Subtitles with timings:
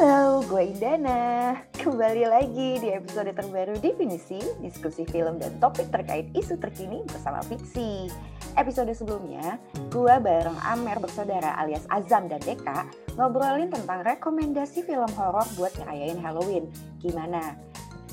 [0.00, 1.52] Halo, gue Indana.
[1.76, 8.08] Kembali lagi di episode terbaru Definisi, diskusi film dan topik terkait isu terkini bersama Fiksi.
[8.56, 9.60] Episode sebelumnya,
[9.92, 12.88] gue bareng Amer bersaudara alias Azam dan Deka
[13.20, 16.72] ngobrolin tentang rekomendasi film horor buat ngerayain Halloween.
[17.04, 17.60] Gimana?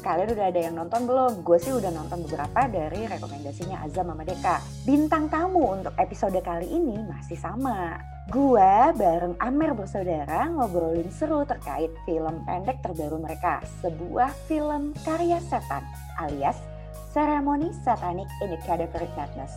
[0.04, 1.40] Kalian udah ada yang nonton belum?
[1.40, 4.60] Gue sih udah nonton beberapa dari rekomendasinya Azam sama Deka.
[4.84, 8.17] Bintang tamu untuk episode kali ini masih sama.
[8.28, 15.80] Gua bareng Amer bersaudara ngobrolin seru terkait film pendek terbaru mereka, sebuah film karya setan
[16.20, 16.60] alias
[17.16, 19.56] Ceremony Satanic in the Cadaveric Madness.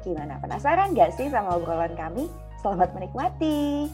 [0.00, 2.24] Gimana, penasaran gak sih sama obrolan kami?
[2.64, 3.92] Selamat menikmati!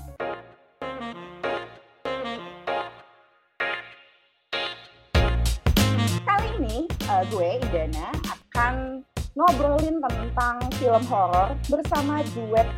[6.22, 9.02] Kali ini uh, gue, Idana, akan
[9.34, 12.70] ngobrolin tentang film horor bersama duet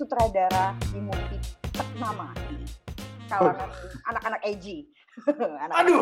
[0.00, 1.36] sutradara di movie
[1.76, 2.64] ternama di
[3.28, 3.68] kalangan
[4.08, 4.88] anak-anak edgy.
[5.60, 6.00] anak Aduh,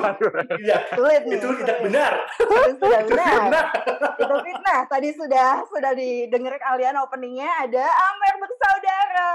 [0.63, 0.87] iya.
[0.95, 1.43] sulit nih.
[1.43, 2.13] itu tidak benar.
[2.39, 3.51] Itu sudah Itu benar.
[3.51, 3.67] benar.
[4.15, 4.81] Itu fitnah.
[4.87, 9.35] Tadi sudah sudah didengar kalian openingnya ada Amer bersaudara.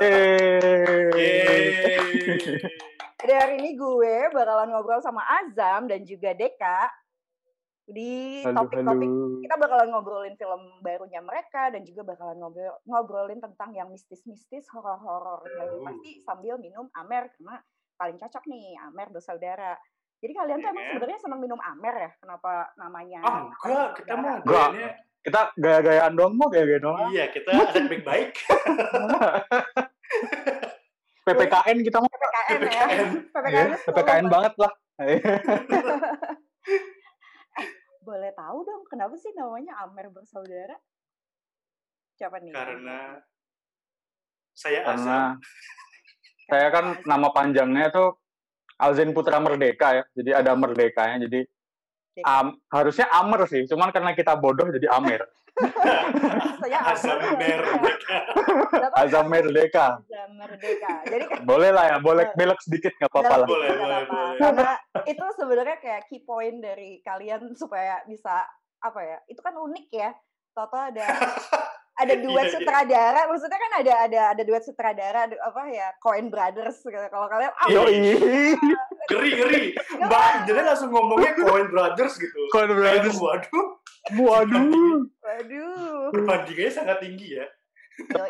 [0.00, 1.68] Yeay.
[3.20, 6.88] Jadi hari ini gue bakalan ngobrol sama Azam dan juga Deka
[7.88, 9.08] di topik-topik
[9.40, 15.40] kita bakalan ngobrolin film barunya mereka dan juga bakalan ngobrol ngobrolin tentang yang mistis-mistis horor-horor
[15.40, 15.82] Oh.
[15.82, 17.58] pasti sambil minum amer karena
[17.94, 19.74] paling cocok nih amer bersaudara
[20.18, 20.90] jadi kalian tuh Iya emang kan?
[20.92, 24.68] sebenarnya seneng minum amer ya kenapa namanya Ah, enggak, kita mah Enggak.
[24.70, 27.10] gayanya- Kita gaya-gayaan doang mau gaya-gaya doang.
[27.10, 28.30] Iya, kita anak baik-baik.
[31.20, 33.08] PPKN kita mau PPKN ya PPKN.
[33.28, 34.30] PPKN, ya, sepuluh.
[34.30, 34.72] banget lah.
[38.08, 40.80] boleh tahu dong kenapa sih namanya amer bersaudara
[42.16, 43.20] siapa nih Karena
[44.56, 45.38] saya Karena asam.
[46.50, 48.16] saya kan nama panjangnya tuh
[48.80, 50.04] Alzen Putra Merdeka ya.
[50.16, 51.22] Jadi ada merdekanya.
[51.26, 51.46] Jadi
[52.26, 53.66] am- harusnya Amer sih.
[53.70, 55.22] Cuman karena kita bodoh jadi Amer.
[56.90, 58.18] Amer merdeka.
[58.98, 59.86] Azam Merdeka.
[60.48, 63.48] Merdeka jadi kan Boleh lah ya, boleh belok sedikit nggak apa-apa lah.
[63.48, 64.36] Boleh, boleh, boleh.
[64.40, 64.72] Karena
[65.04, 68.42] itu sebenarnya kayak key point dari kalian supaya bisa
[68.80, 69.18] apa ya?
[69.28, 70.10] Itu kan unik ya.
[70.56, 71.06] Toto ada
[72.02, 72.54] ada duet Iya, iya.
[72.54, 73.20] sutradara.
[73.26, 75.88] Maksudnya kan ada ada ada duet sutradara ada apa ya?
[75.98, 76.96] Coen Brothers gitu.
[77.10, 77.80] Kalau kalian ah, Iya.
[77.84, 77.98] Yoi.
[79.08, 79.62] Ngeri, ngeri.
[80.04, 82.40] Mbak jadi langsung ngomongnya Coen Brothers gitu.
[82.54, 83.18] Coen Brothers.
[83.18, 83.66] Waduh,
[84.14, 85.04] Waduh.
[85.20, 86.08] waduh.
[86.14, 87.44] perbandingannya sangat tinggi ya.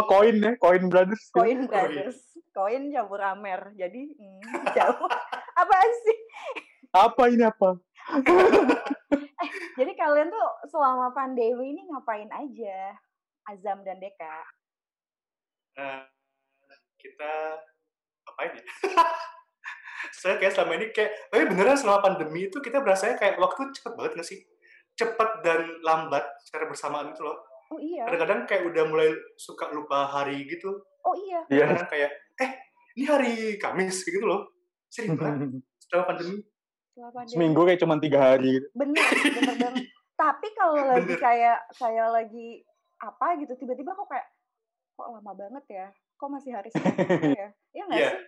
[0.08, 1.28] Koin ya, Koin Brothers.
[1.32, 2.18] Coen Brothers.
[2.56, 3.76] Coen campur Amer.
[3.76, 5.08] Jadi hmm, jauh.
[5.60, 6.18] apa sih?
[6.96, 7.76] Apa ini apa?
[9.78, 12.96] Jadi kalian tuh selama pandemi ini ngapain aja?
[13.48, 14.38] Azam dan Deka.
[15.78, 16.04] Nah,
[16.98, 17.32] kita
[18.26, 18.64] apain ya?
[20.20, 23.92] saya kayak selama ini kayak, tapi beneran selama pandemi itu kita berasanya kayak waktu cepet
[23.94, 24.38] banget gak sih?
[24.98, 27.38] Cepet dan lambat secara bersamaan itu loh.
[27.68, 28.08] Oh iya.
[28.08, 30.72] Kadang-kadang kayak udah mulai suka lupa hari gitu.
[31.04, 31.44] Oh iya.
[31.48, 31.64] Iya.
[31.68, 32.50] Kadang kayak, eh
[32.94, 34.48] ini hari Kamis gitu loh.
[34.88, 36.40] Sering banget setelah pandemi.
[36.92, 37.32] Setelah pandemi.
[37.32, 38.66] Seminggu kayak cuma tiga hari gitu.
[38.74, 39.84] bener bener banget
[40.18, 42.66] tapi kalau lagi kayak saya lagi
[42.98, 44.26] apa gitu tiba-tiba kok kayak
[44.98, 45.86] kok lama banget ya
[46.18, 48.10] kok masih hari Senin ya Iya nggak Iya.
[48.10, 48.26] sih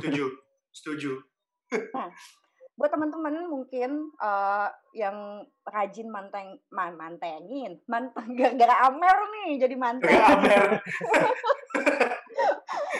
[0.00, 0.24] Setuju,
[0.72, 1.12] setuju.
[2.76, 10.12] Buat teman-teman mungkin eh, yang rajin manteng man, mantengin manteng gara-gara Amer nih jadi manteng
[10.12, 10.64] Amer.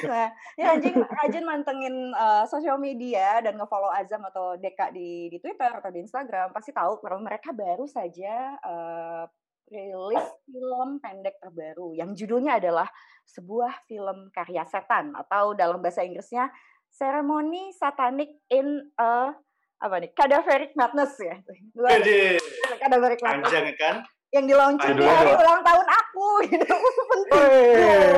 [0.09, 5.39] nah ya rajin rajin mantengin eh, sosial media dan ngefollow Azam atau Deka di di
[5.45, 9.25] Twitter atau di Instagram pasti tahu kalau mereka baru saja eh,
[9.67, 12.89] rilis film pendek terbaru yang judulnya adalah
[13.27, 16.49] sebuah film karya setan atau dalam bahasa Inggrisnya
[16.95, 19.35] Ceremony Satanic in a
[19.77, 20.11] apa nih?
[20.17, 21.37] Cadaveric Madness ya?
[21.77, 22.41] Gua- Jadi,
[22.81, 23.45] Cadaveric Madness.
[23.51, 23.97] Panjang kan?
[24.35, 26.67] yang di launching di Judulnya hari ulang tahun aku gitu.
[27.09, 28.13] Penting.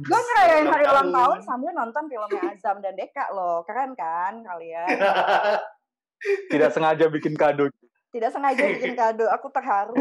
[0.00, 3.66] Gue ngerayain hari ulang tahun sambil nonton filmnya Azam dan Deka loh.
[3.66, 4.86] Keren kan kalian?
[6.50, 7.68] Tidak sengaja bikin kado.
[8.14, 9.92] tidak sengaja bikin kado aku terharu.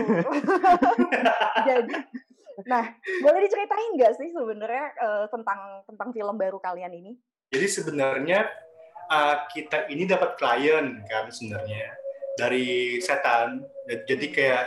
[1.68, 1.96] Jadi
[2.64, 2.88] nah
[3.20, 7.12] boleh diceritain nggak sih sebenarnya eh, tentang tentang film baru kalian ini?
[7.52, 8.48] Jadi sebenarnya
[9.10, 11.96] uh, kita ini dapat klien kan sebenarnya
[12.36, 13.64] dari setan.
[13.86, 14.64] Jadi kayak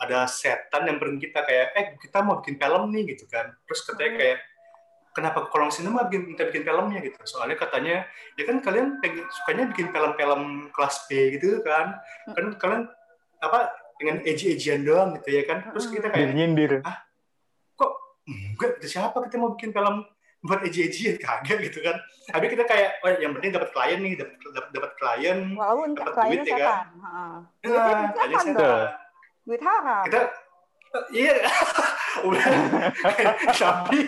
[0.00, 3.52] ada setan yang beri kita kayak, eh kita mau bikin film nih gitu kan.
[3.68, 4.20] Terus katanya Hmm.
[4.24, 4.38] kayak,
[5.12, 7.20] kenapa kolong sinema bikin minta bikin filmnya gitu?
[7.28, 8.08] Soalnya katanya,
[8.40, 10.42] ya kan kalian pengen, sukanya bikin film-film
[10.72, 12.00] kelas B gitu kan?
[12.32, 12.88] Kan kalian
[13.44, 15.68] apa dengan edgy-edgyan doang gitu ya kan?
[15.68, 16.80] Terus kita kayak, Nyindir.
[17.76, 17.92] kok
[18.24, 20.08] enggak siapa kita mau bikin film
[20.40, 22.00] buat eji-eji kagak gitu kan.
[22.32, 24.36] Tapi kita kayak, oh yang penting dapat klien nih, dapat
[24.72, 26.86] dapat klien, Walaupun dapat duit ya kan.
[27.60, 28.88] Duitnya Nah, duit kliennya setan.
[29.44, 30.02] Duit haram.
[30.08, 30.20] Kita
[31.14, 31.34] iya
[32.26, 32.42] udah
[33.62, 33.98] tapi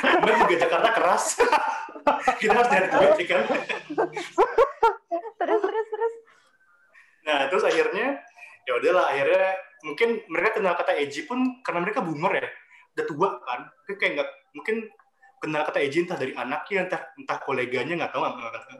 [0.00, 1.24] Mbak juga Jakarta keras
[2.40, 3.42] kita harus nyari duit ya kan
[5.38, 6.14] Terus terus terus.
[7.28, 8.24] nah terus akhirnya
[8.64, 9.46] ya udahlah akhirnya
[9.84, 12.48] mungkin mereka kenal kata edgy pun karena mereka boomer ya
[12.96, 14.76] udah tua kan mungkin kayak nggak mungkin
[15.38, 18.22] kenal kata edgy entah dari anaknya entah entah koleganya nggak tahu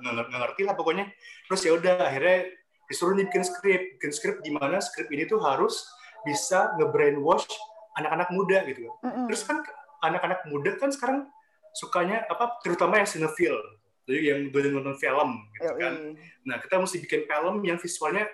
[0.03, 1.07] nggak ngerti lah pokoknya
[1.47, 2.51] terus ya udah akhirnya
[2.89, 5.87] disuruh nih bikin skrip bikin skrip di mana skrip ini tuh harus
[6.27, 7.47] bisa nge-brainwash
[7.99, 9.27] anak-anak muda gitu Mm-mm.
[9.31, 9.63] Terus kan
[10.03, 11.27] anak-anak muda kan sekarang
[11.75, 13.59] sukanya apa terutama yang cinephile.
[14.09, 15.95] Jadi yang udah nonton film gitu kan.
[16.49, 18.25] Nah, kita mesti bikin film yang visualnya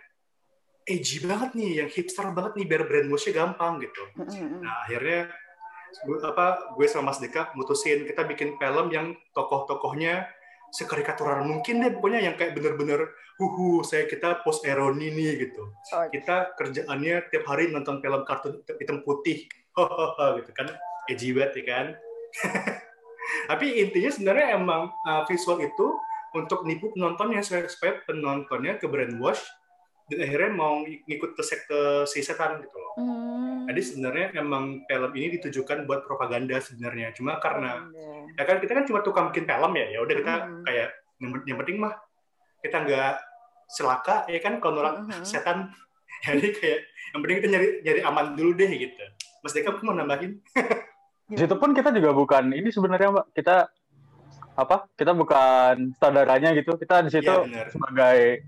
[0.87, 4.05] edgy banget nih, yang hipster banget nih biar brainwash-nya gampang gitu.
[4.15, 4.63] Mm-mm.
[4.63, 5.35] Nah, akhirnya
[6.27, 10.27] apa gue sama Mas Deka mutusin kita bikin film yang tokoh-tokohnya
[10.75, 15.71] sekarikatural mungkin deh pokoknya yang kayak bener-bener huhu saya kita post ironi nih gitu.
[15.71, 19.47] Oh, kita kerjaannya tiap hari nonton film kartun hitam putih.
[20.39, 20.71] Gitu kan.
[21.11, 21.87] Edgy banget ya kan.
[23.51, 25.87] Tapi intinya sebenarnya emang uh, visual itu
[26.35, 29.43] untuk nipu penontonnya supaya, supaya penontonnya ke brainwash
[30.11, 32.93] dan akhirnya mau ngikut ke sekte si setan gitu loh.
[33.01, 33.34] Hmm.
[33.65, 38.37] Jadi sebenarnya emang film ini ditujukan buat propaganda sebenarnya cuma karena Iya.
[38.37, 40.63] ya kan kita kan cuma tukang bikin film ya ya udah kita Hmm.
[40.63, 41.95] kayak yang, yang penting mah
[42.61, 43.13] kita nggak
[43.71, 45.25] celaka ya kan kalau nolak Mhm.
[45.25, 45.73] setan
[46.27, 46.79] jadi kayak
[47.11, 49.05] yang penting kita nyari nyari aman dulu deh gitu
[49.41, 50.41] Mas Deka mau nambahin
[51.25, 53.73] Di situ pun kita juga bukan ini sebenarnya mbak kita
[54.55, 57.73] apa kita bukan saudaranya gitu kita di situ benar.
[57.73, 58.45] sebagai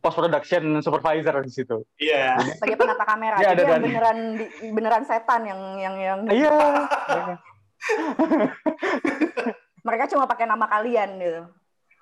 [0.00, 1.84] post production supervisor di situ.
[1.96, 2.40] Iya.
[2.56, 6.18] Sebagai penata kamera Iya, ada jadi yang dan- beneran di- beneran setan yang yang yang
[6.26, 6.56] iya.
[9.80, 11.42] Mereka cuma pakai nama kalian gitu.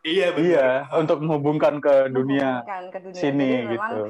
[0.01, 3.19] Iya benar iya untuk menghubungkan ke dunia kan ke dunia.
[3.19, 4.05] sini Jadi memang- gitu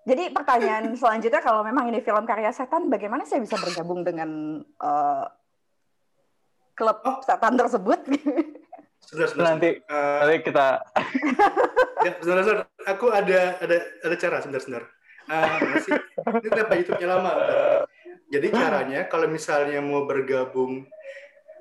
[0.00, 4.28] jadi pertanyaan selanjutnya kalau memang ini film karya setan bagaimana saya bisa bergabung dengan
[4.58, 5.24] eh,
[6.74, 7.22] klub Oh.
[7.22, 8.02] setan tersebut
[9.10, 10.66] sudah sudah nanti Eh, nanti kita
[12.00, 12.66] ya, sebentar, sebentar.
[12.86, 14.84] aku ada ada ada cara sebentar sebentar.
[15.26, 15.92] Ah, mana sih?
[15.92, 17.30] ini kenapa YouTube-nya lama?
[17.32, 17.86] Bentar.
[18.30, 20.86] jadi caranya kalau misalnya mau bergabung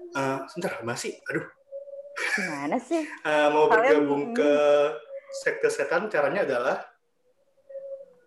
[0.10, 1.46] eh sebentar masih aduh.
[2.36, 3.02] Gimana sih?
[3.02, 4.54] Eh, mau Kalian- bergabung ke
[5.36, 6.78] sekte setan caranya adalah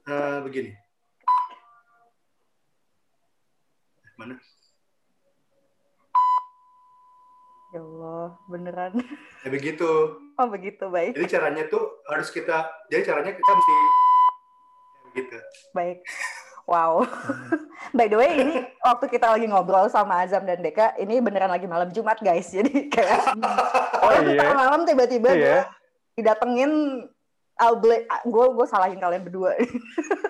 [0.05, 0.71] eh, begini.
[4.15, 4.37] Mana
[7.73, 8.93] ya Allah beneran.
[9.43, 9.91] Ya begitu.
[10.37, 11.17] Oh begitu baik.
[11.17, 13.89] Jadi caranya tuh harus kita jadi caranya kita mesti ya,
[15.09, 15.37] begitu
[15.73, 15.99] baik.
[16.69, 17.03] Wow.
[17.97, 21.67] By the way ini waktu kita lagi ngobrol sama Azam dan Deka ini beneran lagi
[21.67, 22.53] malam Jumat guys.
[22.57, 23.35] Jadi kayak
[23.99, 24.55] oh kita iya.
[24.55, 25.67] malam tiba-tiba iya.
[25.67, 27.05] gue didatengin
[27.61, 29.57] I'll gue gue salahin kalian berdua.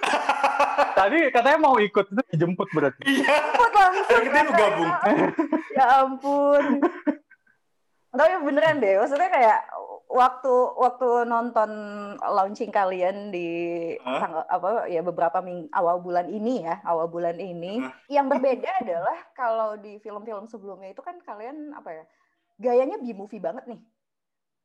[0.98, 3.02] Tadi katanya mau ikut itu dijemput berarti.
[3.06, 3.36] Iya.
[3.52, 4.92] Cepet langsung Akhirnya kita mau gabung.
[5.72, 6.64] ya ampun
[8.12, 9.60] tapi beneran deh maksudnya kayak
[10.12, 11.70] waktu waktu nonton
[12.20, 13.48] launching kalian di
[14.04, 14.20] Hah?
[14.20, 17.92] tanggal apa ya beberapa ming, awal bulan ini ya awal bulan ini Hah?
[18.12, 22.04] yang berbeda adalah kalau di film-film sebelumnya itu kan kalian apa ya
[22.60, 23.81] gayanya B movie banget nih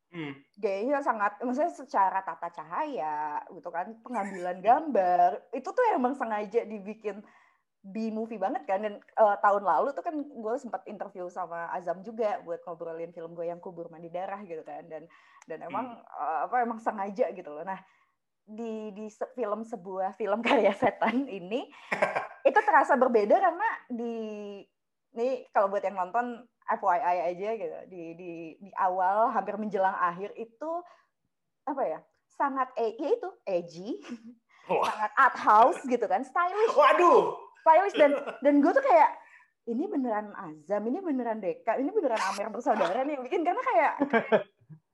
[0.08, 0.39] Hmm.
[0.56, 7.20] gayanya sangat maksudnya secara tata cahaya gitu kan pengambilan gambar itu tuh emang sengaja dibikin
[7.88, 12.03] B movie banget kan dan eh, tahun lalu tuh kan gue sempat interview sama Azam
[12.03, 15.08] juga buat ngobrolin film gue yang kubur mandi darah gitu kan dan
[15.48, 17.63] dan emang eh, apa emang sengaja gitu loh.
[17.63, 17.79] Nah
[18.48, 21.72] di di se- film sebuah film karya setan ini
[22.50, 24.15] itu terasa berbeda karena di
[25.15, 27.77] ini kalau buat yang nonton FYI aja gitu.
[27.88, 30.72] Di di di awal hampir menjelang akhir itu
[31.63, 32.00] apa ya
[32.36, 33.89] sangat e ya itu edgy
[34.67, 34.84] Wah.
[34.91, 36.75] sangat art house gitu kan stylish.
[36.75, 39.12] Waduh stylish dan dan gue tuh kayak
[39.68, 43.94] ini beneran Azam ini beneran Deka ini beneran Amer bersaudara nih yang bikin karena kayak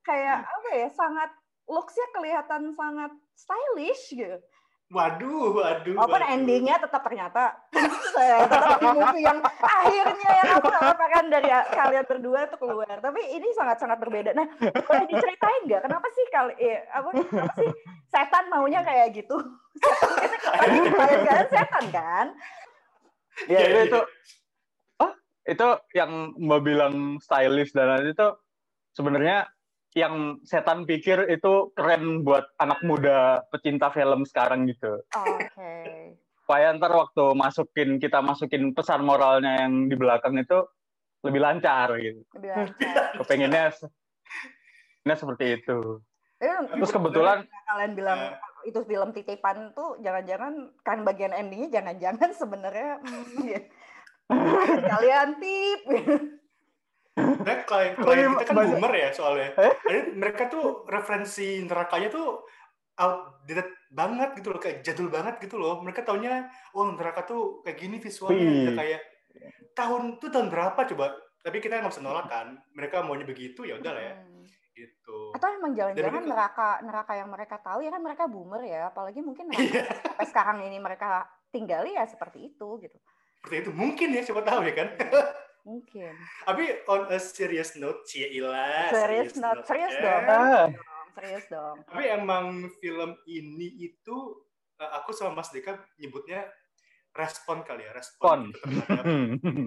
[0.02, 1.30] kayak apa ya sangat
[1.70, 4.38] looksnya kelihatan sangat stylish gitu
[4.94, 6.34] waduh waduh Walaupun waduh.
[6.38, 7.58] endingnya tetap ternyata
[8.14, 12.96] saya tetap di movie yang akhirnya yang aku harapkan dari kalian berdua itu keluar.
[13.02, 14.38] Tapi ini sangat-sangat berbeda.
[14.38, 17.70] Nah, boleh diceritain nggak kenapa sih kali eh, apa kenapa sih
[18.14, 19.34] setan maunya kayak gitu?
[19.82, 22.26] Setan kan kalian setan kan?
[23.50, 23.84] ya Iya, itu, iya.
[23.90, 24.00] itu
[25.02, 25.12] oh
[25.50, 28.28] itu yang mbak bilang stylish dan lain itu
[28.94, 29.50] sebenarnya
[29.94, 35.02] yang setan pikir itu keren buat anak muda pecinta film sekarang gitu.
[35.14, 35.74] Oke.
[36.44, 40.66] Supaya ntar waktu masukin kita masukin pesan moralnya yang di belakang itu
[41.24, 42.22] lebih lancar gitu.
[42.36, 43.06] Lebih lancar.
[43.22, 43.64] Kepengennya
[45.04, 46.00] Nah seperti itu.
[46.44, 48.68] Eh, Terus kebetulan kalian bilang Eh.
[48.72, 53.62] itu film titipan tuh jangan-jangan kan bagian endingnya jangan-jangan sebenarnya hmm, ya.
[54.92, 55.82] kalian tip
[57.14, 58.70] Nah, klien, klien iya, kita kan banyak.
[58.74, 59.50] boomer ya soalnya.
[59.54, 59.74] Eh?
[59.84, 62.42] Jadi mereka tuh referensi nerakanya tuh
[62.96, 65.78] outdated banget gitu loh, kayak jadul banget gitu loh.
[65.80, 68.62] Mereka taunya, oh neraka tuh kayak gini visualnya, Wih.
[68.66, 69.02] udah kayak
[69.72, 71.14] tahun tuh tahun berapa coba?
[71.40, 72.56] Tapi kita nggak bisa nolak kan.
[72.72, 74.46] Mereka maunya begitu ya udah lah ya, Hmm.
[74.74, 75.18] gitu.
[75.34, 79.22] atau emang jangan-jangan mereka- neraka neraka yang mereka tahu ya kan mereka boomer ya apalagi
[79.22, 81.10] mungkin neraka Iya, sampai sekarang ini mereka
[81.50, 82.98] tinggali ya seperti itu gitu
[83.38, 84.88] seperti itu mungkin ya, siapa tahu ya kan.
[85.64, 86.12] Mungkin
[86.44, 88.92] Tapi on a serious note, Cila.
[88.92, 90.04] Serious note, serius ya.
[90.04, 90.24] dong.
[90.28, 90.66] ah,
[91.16, 94.18] serius dong Tapi emang film ini itu
[94.80, 96.44] eh, aku sama Mas Deka nyebutnya
[97.14, 98.50] respon kali ya, Respon.
[98.50, 99.06] terhadap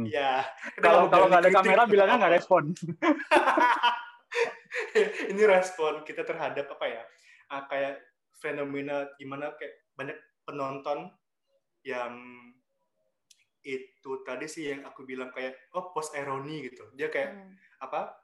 [0.19, 0.43] ya.
[0.83, 2.75] kalau nggak ada kritik kamera bilangnya nggak respon.
[5.31, 7.03] ini respon kita terhadap apa ya?
[7.55, 8.03] ah, kayak
[8.43, 11.07] fenomena gimana kayak banyak penonton
[11.87, 12.13] yang
[13.67, 16.87] itu tadi sih yang aku bilang kayak oh post ironi gitu.
[16.95, 17.53] Dia kayak Hmm.
[17.83, 18.15] apa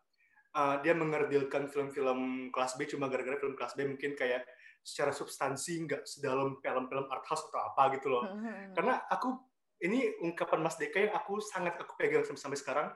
[0.55, 4.47] uh, dia mengerdilkan film-film kelas B cuma gara-gara film kelas B mungkin kayak
[4.83, 8.73] secara substansi nggak sedalam film-film art house atau apa gitu loh Hmm.
[8.75, 9.35] karena aku
[9.83, 12.89] ini ungkapan Mas Deka yang aku sangat aku pegang sampai, sampai sekarang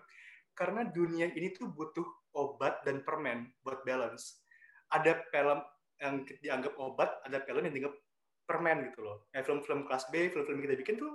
[0.55, 4.41] karena dunia ini tuh butuh obat dan permen buat balance
[4.88, 5.61] ada film
[5.99, 7.95] yang dianggap obat ada film yang dianggap
[8.47, 11.12] permen gitu loh kayak film-film kelas B film-film kita bikin tuh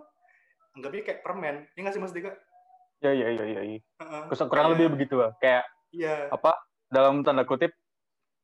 [0.71, 2.31] anggapnya kayak permen ya nggak sih Mas Deka
[3.01, 3.61] Ya ya ya ya.
[3.65, 3.81] ya.
[3.97, 4.21] Heeh.
[4.29, 5.33] Kurang, kurang Kayak- lebih begitu lah.
[5.41, 6.29] Kayak Iya.
[6.29, 6.53] apa
[6.85, 7.73] dalam tanda kutip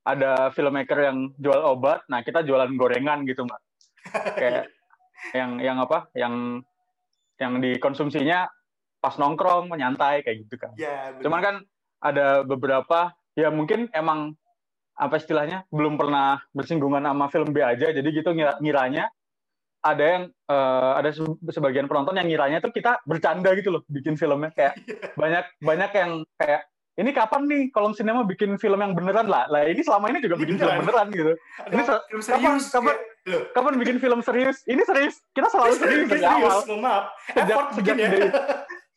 [0.02, 3.62] ada filmmaker yang jual obat, nah kita jualan gorengan gitu mbak.
[4.42, 4.66] Kayak
[5.32, 6.10] yang yang apa?
[6.12, 6.66] Yang
[7.38, 8.50] yang dikonsumsinya
[8.98, 10.74] pas nongkrong, menyantai kayak gitu kan.
[10.74, 11.22] Ya, bener.
[11.22, 11.56] Cuman kan
[12.02, 14.34] ada beberapa ya mungkin emang
[14.98, 19.06] apa istilahnya belum pernah bersinggungan sama film B aja, jadi gitu ngira- ngiranya
[19.88, 24.14] ada yang eh, ada se- sebagian penonton yang ngiranya tuh kita bercanda gitu loh bikin
[24.14, 24.52] filmnya.
[24.52, 24.76] Kayak
[25.14, 26.62] banyak banyak yang kayak
[26.98, 29.26] ini kapan nih kolom sinema bikin film yang beneran?
[29.26, 31.08] Lah lah ini selama ini juga Ini bikin film beneran.
[31.10, 31.34] gitu.
[31.58, 34.58] Ada ini film kapan- serius kapan- loh, kapan bikin film serius?
[34.64, 35.16] Ini serius.
[35.32, 36.58] Kita selalu serius Ini dari awal.
[36.78, 37.04] maaf.
[37.28, 38.08] Sejak- effort sejak ya.
[38.08, 38.32] dari-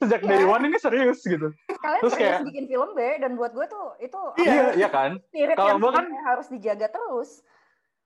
[0.01, 0.47] sejak day Iya.
[0.49, 1.49] one ini serius gitu.
[1.77, 4.49] Kalian Terus serius kayak- bikin film B dan buat gue tuh itu Iya.
[4.49, 5.21] iya iya kan?
[5.23, 7.45] spirit Kalau yang gua kan- harus dijaga terus.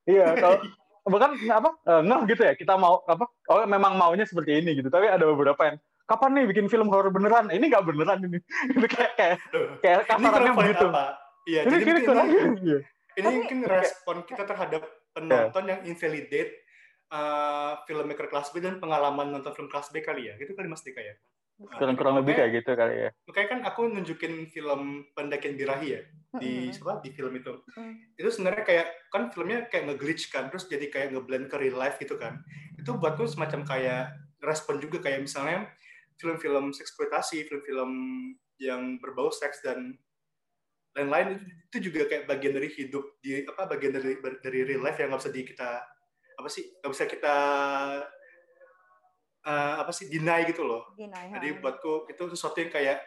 [0.04, 0.58] Iya, kalau
[1.04, 4.88] bahkan apa eh, ngeh gitu ya kita mau apa oh memang maunya seperti ini gitu.
[4.88, 5.76] Tapi ada beberapa yang
[6.08, 7.52] kapan nih bikin film horor beneran?
[7.52, 8.38] Ini nggak beneran ini.
[8.76, 9.36] Itu kayak kayak
[9.84, 10.86] kayak ini kasarannya begitu.
[11.44, 12.24] iya ini jadi kiri mungkin
[12.56, 12.74] ini,
[13.20, 14.82] ini Tapi- mungkin respon kita terhadap
[15.12, 16.56] penonton yang invalidate
[17.12, 20.40] uh, filmmaker kelas B dan pengalaman nonton film kelas B kali ya.
[20.40, 21.12] Gitu kali mas Dika ya
[21.54, 23.10] kurang kurang lebih kayak gitu kali ya.
[23.30, 26.02] makanya kan aku nunjukin film pendakian birahi ya
[26.42, 26.98] di siapa?
[26.98, 27.54] Di film itu.
[27.78, 27.94] Hmm.
[28.18, 31.98] itu sebenarnya kayak kan filmnya kayak nge-glitch kan terus jadi kayak ngeblend ke real life
[32.02, 32.42] gitu kan.
[32.74, 34.04] Itu buatku semacam kayak
[34.42, 35.70] respon juga kayak misalnya
[36.18, 37.90] film-film seksploitasi film-film
[38.58, 39.98] yang berbau seks dan
[40.94, 44.98] lain-lain itu, itu juga kayak bagian dari hidup di apa bagian dari dari real life
[44.98, 45.70] yang nggak bisa di kita
[46.34, 47.36] apa sih nggak bisa kita
[49.44, 50.88] eh, apa sih deny gitu loh.
[50.96, 52.98] Gini, jadi buatku itu sesuatu yang kayak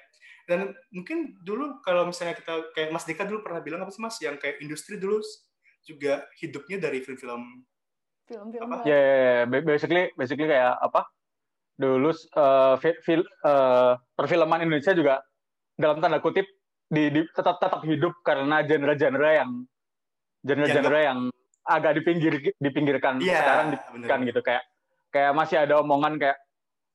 [0.47, 4.15] dan mungkin dulu kalau misalnya kita kayak Mas Dika dulu pernah bilang apa sih Mas?
[4.23, 5.19] Yang kayak industri dulu
[5.83, 7.67] juga hidupnya dari film-film
[8.27, 8.83] film-film apa?
[8.87, 9.43] Ya ya, ya.
[9.43, 11.03] Ba- basically basically kayak apa?
[11.75, 15.19] Dulu eh, fi- fil- eh, perfilman Indonesia juga
[15.75, 16.47] dalam tanda kutip
[16.87, 19.51] di, di- tetap tetap hidup karena genre-genre yang
[20.47, 21.19] genre-genre yang
[21.67, 23.79] agak dipinggir dipinggirkan Iya, sekarang bener.
[23.83, 24.39] dipinggirkan gitu.
[24.47, 24.63] Kayak
[25.11, 26.37] kayak masih ada omongan kayak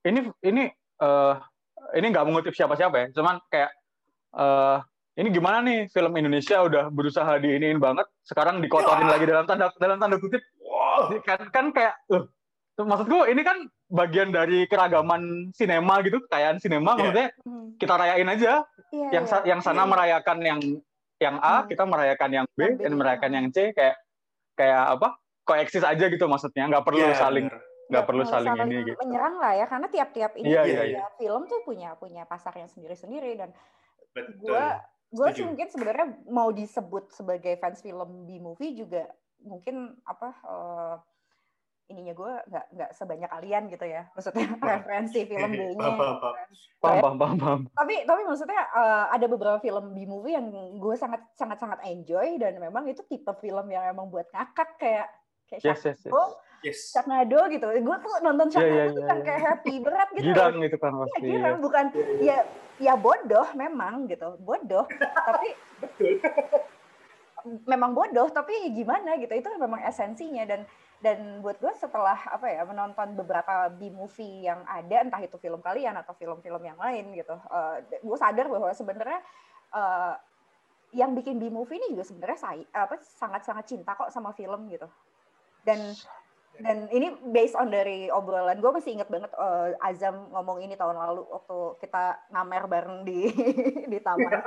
[0.04, 0.64] ini ini
[1.02, 1.34] eh
[1.98, 3.70] ini nggak mengutip siapa-siapa ya cuman kayak
[4.36, 4.78] eh
[5.12, 10.00] ini gimana nih film Indonesia udah berusaha diiniin banget sekarang dikotorin lagi dalam tanda dalam
[10.00, 12.24] tanda kutip wow kan kan kayak loh,
[12.80, 16.98] maksudku ini kan bagian dari keragaman sinema gitu kekayaan sinema Iya.
[16.98, 17.66] maksudnya Hmm.
[17.76, 18.52] kita rayain aja
[18.88, 19.38] Iya, yang iya.
[19.44, 19.90] yang sana Iya.
[19.92, 20.60] merayakan yang
[21.20, 21.68] yang A Hmm.
[21.68, 23.36] kita merayakan yang B dan merayakan hmm.
[23.36, 23.96] yang C kayak
[24.56, 25.08] kayak apa
[25.44, 27.60] koeksis aja gitu maksudnya nggak perlu Iya, saling bener.
[27.92, 28.98] Nggak perlu saling ini gitu.
[29.04, 33.36] menyerang lah ya karena tiap-tiap ini Iya, iya, ya, film tuh punya punya pasarnya sendiri-sendiri
[33.36, 33.52] dan
[34.16, 34.64] gue
[35.12, 39.04] gue sih mungkin sebenarnya mau disebut sebagai fans film B movie juga
[39.44, 40.96] mungkin apa eh,
[41.92, 44.08] ininya gue nggak nggak sebanyak kalian gitu ya.
[44.16, 45.76] Maksudnya referensi film B-nya.
[45.84, 46.16] Paham,
[46.80, 47.36] paham, paham.
[47.36, 50.48] paham tapi tapi maksudnya eh, ada beberapa film B movie yang
[50.80, 55.06] gue sangat sangat sangat enjoy dan memang itu tipe film yang emang buat ngakak kayak
[55.52, 56.12] kayak Yes, yes, yes.
[56.62, 56.94] Yes.
[56.94, 57.66] Sharknado gitu.
[57.66, 59.26] Gue tuh nonton Iya, Sharknado iya, tuh iya, kan iya.
[59.26, 60.24] kayak happy berat gitu.
[60.30, 61.26] Girang gitu kan Iya pasti.
[61.26, 61.84] girang, bukan
[62.22, 62.38] ya
[62.78, 64.86] ya bodoh memang gitu, bodoh.
[65.26, 65.48] tapi
[65.82, 66.22] Betul.
[67.70, 69.34] memang bodoh, tapi gimana gitu.
[69.34, 70.62] Itu memang esensinya dan
[71.02, 75.58] dan buat gue setelah apa ya menonton beberapa B movie yang ada entah itu film
[75.58, 77.34] kalian atau film-film yang lain gitu,
[78.06, 79.18] gue sadar bahwa sebenarnya
[79.74, 80.14] eh,
[80.94, 84.86] yang bikin B movie ini juga sebenarnya saya apa sangat-sangat cinta kok sama film gitu.
[85.66, 85.90] Dan
[86.62, 90.94] dan ini based on dari obrolan gue masih inget banget eh, Azam ngomong ini tahun
[90.94, 93.28] lalu waktu kita ngamer bareng di
[93.92, 94.40] di taman.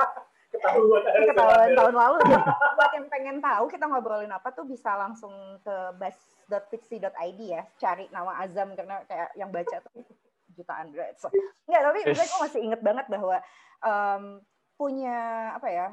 [0.56, 1.04] Ketahuan.
[1.04, 2.18] ketahuan tahun lalu.
[2.32, 7.68] Jadi, buat yang pengen tahu kita ngobrolin apa tuh bisa langsung ke bas.fiksi.id ya.
[7.76, 10.08] Cari nama Azam karena kayak yang baca tuh
[10.56, 10.96] jutaan.
[11.20, 11.28] So,
[11.68, 13.44] nggak tapi gue masih inget banget bahwa
[13.84, 14.24] em,
[14.80, 15.88] punya apa ya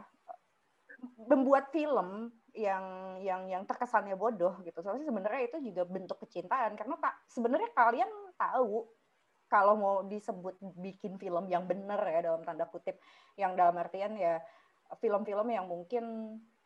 [1.26, 4.78] membuat film yang yang yang terkesannya bodoh gitu.
[4.84, 6.76] Soalnya sebenarnya itu juga bentuk kecintaan.
[6.76, 8.84] Karena tak sebenarnya kalian tahu
[9.48, 12.96] kalau mau disebut bikin film yang bener ya dalam tanda kutip
[13.36, 14.40] yang dalam artian ya
[14.96, 16.04] film-film yang mungkin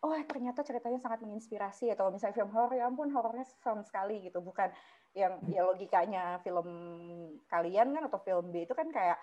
[0.02, 4.42] oh ternyata ceritanya sangat menginspirasi atau misalnya film horor ya ampun horornya serem sekali gitu.
[4.42, 4.70] Bukan
[5.16, 6.68] yang ya logikanya film
[7.48, 9.18] kalian kan atau film B itu kan kayak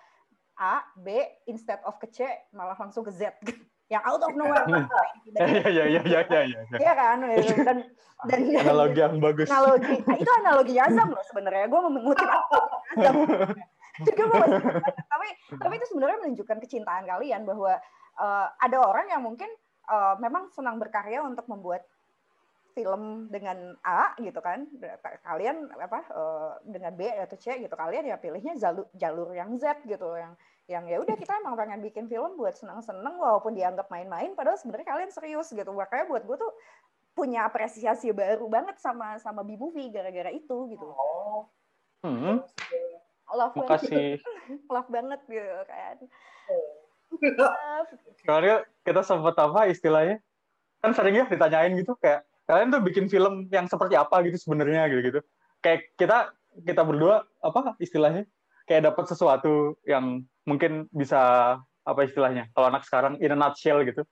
[0.57, 1.17] A B
[1.49, 3.35] instead of ke C malah langsung ke Z
[3.93, 4.65] yang out of nowhere
[5.37, 6.41] Ya ya ya ya ya ya.
[6.49, 6.59] ya.
[6.81, 6.93] Iya.
[7.61, 7.77] Kan?
[8.23, 9.47] Dan dan Analogi yang bagus.
[9.51, 9.95] analogi.
[10.07, 11.65] Nah, itu analogi Azam loh sebenarnya.
[11.67, 12.23] Gue mengutip
[12.97, 13.15] Azam
[13.93, 14.61] masih
[15.05, 17.77] tapi tapi itu sebenarnya menunjukkan kecintaan kalian bahwa
[18.17, 19.49] eh, ada orang yang mungkin
[19.85, 21.85] eh, memang senang berkarya untuk membuat
[22.73, 24.65] film dengan A gitu kan.
[25.21, 27.75] Kalian apa eh, dengan B atau C gitu.
[27.75, 30.33] Kalian ya pilihnya jalur jalur yang Z gitu yang
[30.71, 34.87] yang ya udah kita emang pengen bikin film buat seneng-seneng walaupun dianggap main-main padahal sebenarnya
[34.95, 36.51] kalian serius gitu makanya buat gue tuh
[37.11, 41.51] punya apresiasi baru banget sama sama B movie gara-gara itu gitu Oh.
[42.03, 42.43] Hmm,
[43.31, 44.11] love banget makasih.
[44.73, 45.97] love banget gitu kan
[46.47, 46.83] Oh.
[47.21, 47.91] Love.
[48.25, 50.17] Kemarin kita sempat apa istilahnya?
[50.81, 54.89] Kan sering ya ditanyain gitu kayak kalian tuh bikin film yang seperti apa gitu sebenarnya
[54.91, 55.19] gitu gitu.
[55.63, 56.33] Kayak kita
[56.65, 58.25] kita berdua apa istilahnya?
[58.63, 62.47] Kayak dapat sesuatu yang mungkin bisa apa istilahnya?
[62.55, 64.07] Kalau anak sekarang in a nutshell gitu.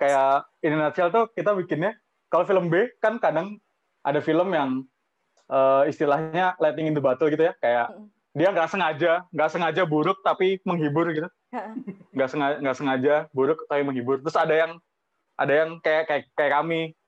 [0.00, 1.94] Kayak in a nutshell tuh kita bikinnya
[2.34, 3.62] kalau film B kan kadang
[4.02, 4.82] ada film yang
[5.46, 8.10] eh, istilahnya lightning in the bottle gitu ya kayak Mm.
[8.34, 11.30] dia nggak sengaja nggak sengaja buruk tapi menghibur gitu
[12.10, 14.72] nggak sengaja nggak sengaja buruk tapi menghibur terus ada yang
[15.38, 16.98] ada yang kayak kayak kayak kami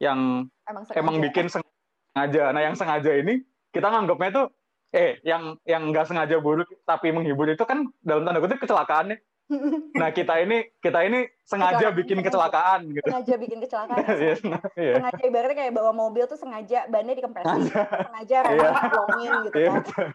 [0.00, 3.44] yang emang emang bikin sengaja nah yang sengaja ini
[3.76, 4.46] kita nganggapnya tuh
[4.90, 9.18] eh yang yang nggak sengaja buruk tapi menghibur itu kan dalam tanda kutip kecelakaan ya
[9.98, 11.98] nah kita ini kita ini sengaja Kecelakaan.
[11.98, 13.02] bikin kecelakaan gitu.
[13.02, 13.98] Sengaja bikin kecelakaan.
[14.14, 14.34] Iya,
[14.76, 14.94] iya.
[14.94, 18.46] sengaja ibaratnya kayak bawa mobil tuh sengaja bannya dikempesin sengaja Iya.
[18.46, 19.74] remnya dibolongin gitu Iya, kan.
[19.82, 20.06] betul.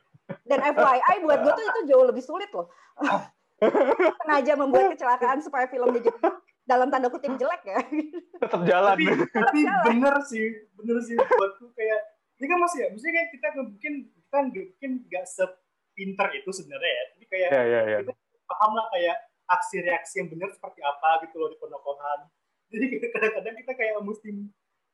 [0.45, 2.67] dan FYI buat gue tuh itu jauh lebih sulit loh.
[4.17, 6.19] Sengaja membuat kecelakaan supaya filmnya jadi
[6.63, 7.79] dalam tanda kutip jelek ya.
[8.39, 8.95] Tetap jalan.
[8.95, 11.99] Tapi tapi bener sih bener sih buatku kayak
[12.35, 13.93] ini kan masih ya maksudnya kayak kita nggak mungkin
[14.35, 17.03] kita nggak mungkin nggak sepinter itu sebenarnya ya.
[17.15, 17.99] Tapi kayak ya ya ya.
[18.45, 19.17] paham lah kayak
[19.47, 22.19] aksi reaksi yang benar seperti apa gitu loh di penokohan.
[22.75, 24.29] Jadi kadang-kadang kita kayak mesti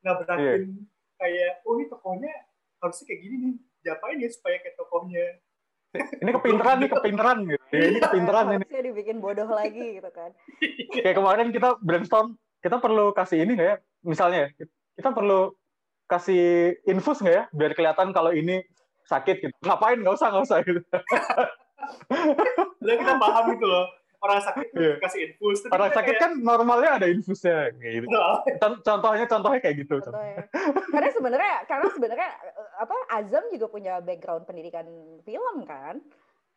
[0.05, 0.85] nabrakin
[1.17, 2.33] kayak oh ini tokohnya
[2.85, 3.55] harusnya kayak gini nih.
[3.81, 5.25] Diapain ya supaya kayak tokohnya?
[6.21, 7.65] Ini kepinteran nih kepinteran gitu.
[7.75, 8.63] Ya, ini kepinteran ini.
[8.67, 10.31] Harusnya dibikin bodoh lagi gitu kan.
[10.91, 13.75] Kayak kemarin kita brainstorm kita perlu kasih ini nggak ya?
[14.05, 15.51] Misalnya ya, kita perlu
[16.07, 17.43] kasih infus nggak ya?
[17.51, 18.63] Biar kelihatan kalau ini
[19.05, 19.55] sakit gitu.
[19.61, 19.97] Ngapain?
[19.97, 20.81] Nggak usah nggak usah gitu.
[22.81, 23.85] Udah kita paham gitu loh.
[24.21, 24.93] Orang sakit Iya.
[25.01, 25.65] kasih infus.
[25.65, 28.07] Tapi orang sakit kayak, kan normalnya ada infusnya kayak gitu.
[28.07, 29.95] "Nah, Con- contohnya contohnya kayak gitu.
[29.97, 30.45] Contohnya.
[30.93, 34.85] karena sebenarnya karena sebenarnya eh, apa Azam juga punya background pendidikan
[35.25, 35.97] film kan?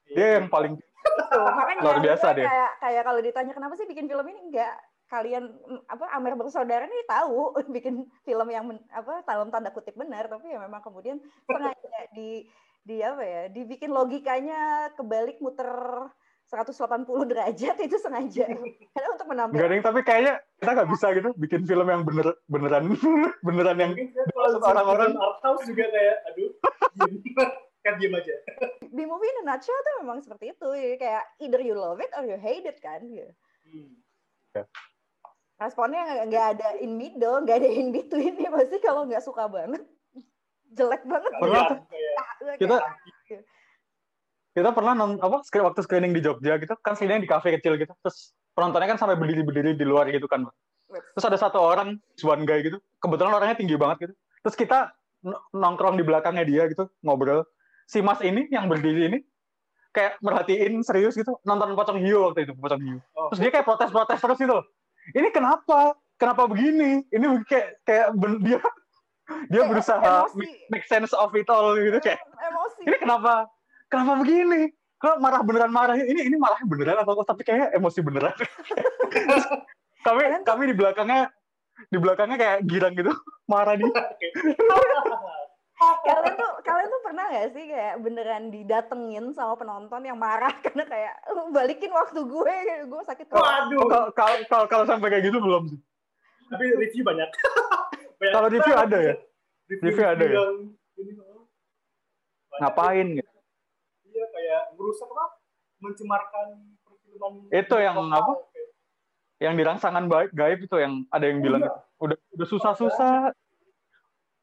[0.07, 2.44] Dia yang paling Tuh, makanya Luar biasa dia.
[2.44, 4.72] kayak kayak kalau ditanya kenapa sih bikin film ini enggak
[5.08, 9.94] kalian mm, apa Amer bersaudara nih tahu bikin film yang men- apa dalam tanda kutip
[9.94, 12.48] benar tapi ya memang kemudian sengaja di
[12.84, 15.68] di apa ya dibikin logikanya kebalik muter
[16.44, 18.44] 180 derajat itu sengaja
[18.94, 22.36] karena untuk Enggak menampilkan ding, tapi kayaknya kita nggak bisa gitu bikin film yang bener
[22.44, 22.84] beneran
[23.46, 23.92] beneran yang
[24.60, 25.16] orang-orang.
[25.16, 26.50] art house juga kayak aduh
[27.84, 28.36] kan diem aja
[28.94, 32.08] di movie in a nutshell tuh memang seperti itu Jadi kayak either you love it
[32.14, 33.32] or you hate it kan gitu.
[33.66, 33.90] Hmm.
[35.54, 39.82] Responnya nggak- ada in middle nggak ada in between ya pasti kalau nggak suka banget
[40.74, 41.30] jelek banget.
[41.38, 41.64] Pernah?
[41.70, 42.76] Kalian kayak Kayak- kita
[44.54, 47.74] kita pernah nonton apa screen- waktu screening di Jogja gitu kan screening di kafe kecil
[47.74, 47.94] gitu.
[48.02, 50.46] Terus penontonnya kan sampai berdiri-berdiri di luar gitu kan
[50.84, 54.14] terus ada satu orang one guy gitu kebetulan orangnya tinggi banget gitu.
[54.46, 54.78] Terus kita
[55.50, 57.42] nongkrong di belakangnya dia gitu ngobrol.
[57.86, 59.18] Si mas ini yang berdiri ini
[59.90, 62.98] kayak merhatiin serius gitu nonton pocong hiu waktu itu pocong hiu.
[63.14, 63.30] Oh.
[63.30, 64.58] terus dia kayak protes-protes terus gitu
[65.12, 65.98] ini kenapa?
[66.16, 67.04] Kenapa begini?
[67.12, 68.06] Ini kayak kayak
[68.40, 68.58] dia
[69.48, 72.80] dia kayak berusaha make, make sense of it all gitu kayak emosi.
[72.88, 73.48] ini kenapa?
[73.92, 74.72] Kenapa begini?
[75.00, 78.32] Kok marah beneran marah ini ini malah beneran atau tapi kayak emosi beneran.
[80.04, 81.32] Kami kami di belakangnya
[81.90, 83.12] di belakangnya kayak girang gitu
[83.50, 83.88] marah nih
[85.78, 90.54] kalian tuh kalian tuh pernah gak sih kayak beneran didatengin sama penonton yang marah?
[90.64, 91.14] Karena kayak
[91.50, 92.54] balikin waktu gue
[92.87, 94.10] gue sakit waduh.
[94.14, 95.80] Kalau kalau kalau sampai kayak gitu belum sih.
[96.44, 97.28] Tapi review banyak,
[98.37, 99.14] kalau review ada ya?
[99.64, 100.40] Review, review ada ya?
[102.60, 103.30] ngapain gitu?
[104.12, 105.26] Iya kayak merusak apa?
[105.82, 106.46] Mencemarkan
[106.84, 108.32] perfilman itu yang apa?
[109.42, 111.74] yang dirangsangan baik gaib itu yang ada yang bilang iya.
[111.98, 113.34] udah udah susah-susah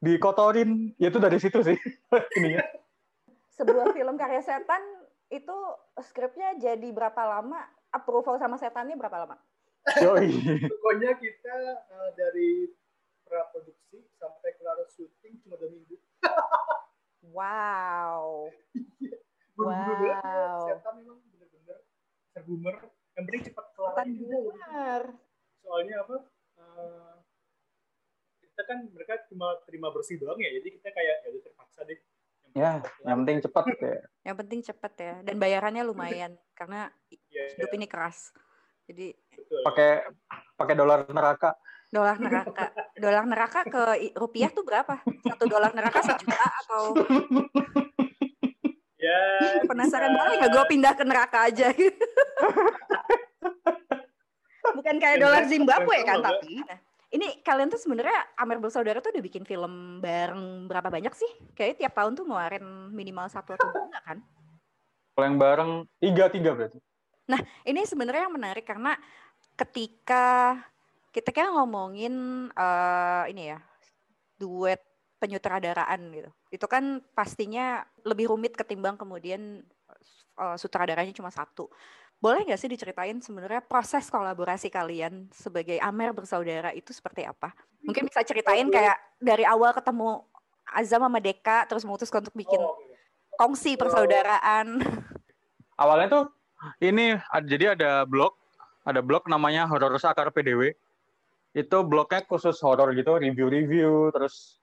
[0.02, 0.92] dikotorin.
[0.98, 1.78] Ya itu dari situ sih.
[2.38, 2.66] Ininya.
[3.54, 4.82] Sebuah film karya setan
[5.30, 5.56] itu
[6.02, 7.62] skripnya jadi berapa lama?
[7.92, 9.36] Approval sama setannya berapa lama?
[10.02, 10.30] Yoi.
[10.70, 11.56] pokoknya kita
[11.90, 12.70] uh, dari
[13.26, 15.96] praproduksi sampai kelar syuting cuma dua minggu.
[17.22, 18.50] Wow.
[19.54, 20.18] Buru-buru wow.
[20.18, 21.78] banget setan memang bener-bener
[22.34, 22.76] serbumer
[23.14, 25.02] yang penting cepat kelar benar
[25.60, 26.16] soalnya apa
[26.58, 27.11] uh,
[28.62, 31.98] kita kan mereka cuma terima bersih doang ya jadi kita kayak ya udah terpaksa deh.
[32.54, 32.70] Yang ya
[33.10, 37.78] yang penting cepat ya yang penting cepat ya dan bayarannya lumayan karena yeah, hidup yeah.
[37.82, 38.30] ini keras.
[38.86, 39.18] Jadi
[39.66, 40.06] pakai
[40.54, 41.58] pakai dolar neraka.
[41.90, 42.70] Dolar neraka.
[42.94, 45.02] Dolar neraka ke rupiah tuh berapa?
[45.26, 46.94] Satu dolar neraka sejuta atau?
[49.02, 49.58] Ya.
[49.66, 51.74] Penasaran banget nggak gue pindah ke neraka aja.
[54.78, 56.62] Bukan kayak dolar Zimbabwe kan tapi.
[56.62, 56.78] Nah,
[57.12, 61.28] ini kalian tuh sebenarnya Amer Bersaudara tuh udah bikin film bareng berapa banyak sih?
[61.52, 64.18] Kayaknya tiap tahun tuh ngeluarin minimal satu atau dua kan?
[65.12, 65.70] Kalau yang bareng
[66.00, 66.80] tiga tiga berarti.
[67.28, 68.96] Nah ini sebenarnya yang menarik karena
[69.60, 70.56] ketika
[71.12, 73.60] kita kan ngomongin uh, ini ya
[74.40, 74.80] duet
[75.20, 76.30] penyutradaraan gitu.
[76.48, 79.60] Itu kan pastinya lebih rumit ketimbang kemudian
[80.40, 81.68] uh, sutradaranya cuma satu.
[82.22, 87.50] Boleh nggak sih diceritain sebenarnya proses kolaborasi kalian sebagai Amer bersaudara itu seperti apa?
[87.82, 90.22] Mungkin bisa ceritain kayak dari awal ketemu
[90.70, 92.78] Azam sama Deka terus memutuskan untuk bikin oh,
[93.34, 94.78] kongsi persaudaraan.
[95.74, 96.24] Awalnya tuh
[96.78, 98.38] ini jadi ada blog,
[98.86, 100.78] ada blog namanya Horor Sakar PDW.
[101.58, 104.62] Itu blognya khusus horor gitu, review-review, terus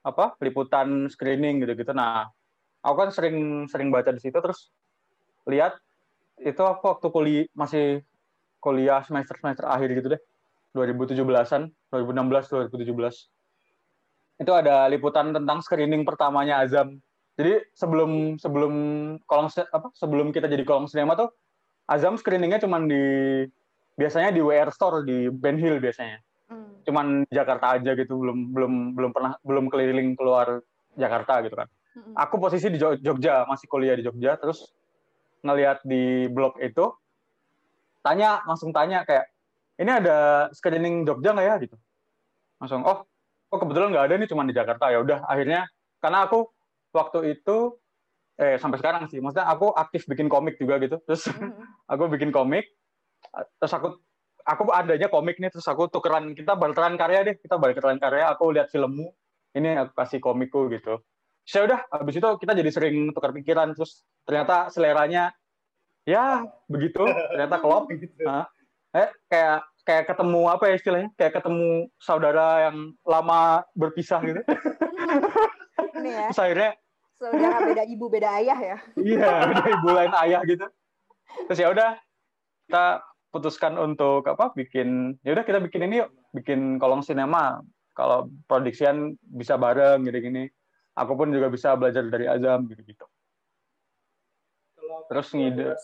[0.00, 1.92] apa liputan screening gitu-gitu.
[1.92, 2.32] Nah,
[2.80, 4.72] aku kan sering sering baca di situ terus
[5.46, 5.76] lihat
[6.42, 8.02] itu aku waktu kuliah masih
[8.58, 10.22] kuliah semester semester akhir gitu deh.
[10.74, 16.98] 2017-an 2016 2017 itu ada liputan tentang screening pertamanya Azam.
[17.38, 18.74] Jadi sebelum sebelum
[19.26, 21.30] kolong apa sebelum kita jadi kolong sinema tuh
[21.86, 23.46] Azam screeningnya cuma di
[23.94, 26.18] biasanya di WR Store di Ben Hill biasanya.
[26.44, 26.84] Hmm.
[26.84, 30.60] cuman Jakarta aja gitu belum belum belum pernah belum keliling keluar
[30.92, 31.68] Jakarta gitu kan.
[31.96, 32.12] Hmm.
[32.20, 34.74] aku posisi di Jogja masih kuliah di Jogja terus
[35.44, 36.90] ngelihat di blog itu
[38.00, 39.28] tanya langsung tanya kayak
[39.76, 41.54] ini ada screening Jogja nggak ya?
[41.60, 41.76] Gitu.
[42.58, 43.04] Langsung oh
[43.52, 44.88] oh kebetulan nggak ada nih cuma di Jakarta.
[44.88, 45.68] Ya udah akhirnya
[46.00, 46.48] karena aku
[46.96, 47.76] waktu itu
[48.34, 50.98] eh sampai sekarang sih maksudnya aku aktif bikin komik juga gitu.
[51.04, 51.52] Terus hmm.
[51.92, 52.66] aku bikin komik
[53.60, 53.98] terus aku
[54.44, 58.52] aku adanya komik nih terus aku tukeran kita barteran karya deh kita barteran karya aku
[58.52, 59.08] lihat filmmu
[59.56, 61.00] ini aku kasih komikku gitu
[61.44, 65.36] saya udah habis itu kita jadi sering tukar pikiran terus ternyata seleranya
[66.08, 67.04] ya begitu.
[67.04, 67.92] Ternyata klop.
[68.24, 68.48] Nah,
[68.96, 71.10] eh kayak kayak ketemu apa ya istilahnya?
[71.20, 71.68] Kayak ketemu
[72.00, 74.40] saudara yang lama berpisah gitu.
[76.00, 76.26] Ini ya.
[76.32, 76.70] Terus akhirnya
[77.20, 78.76] saudara beda ibu beda ayah ya?
[79.12, 80.66] Iya beda ibu lain ayah gitu.
[81.50, 81.90] Terus ya udah
[82.64, 83.04] kita
[83.34, 86.10] putuskan untuk apa bikin ya udah kita bikin ini yuk.
[86.32, 87.60] Bikin kolong sinema.
[87.94, 90.50] Kalau produksian bisa bareng gitu gini
[90.94, 93.06] aku pun juga bisa belajar dari Azam gitu gitu
[95.10, 95.74] terus ngide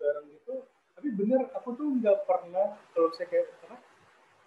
[0.00, 0.54] bareng itu
[0.96, 3.76] tapi bener aku tuh nggak pernah kalau saya kayak apa